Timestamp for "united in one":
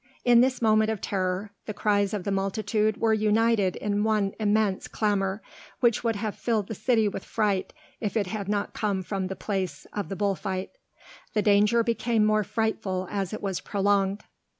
3.13-4.33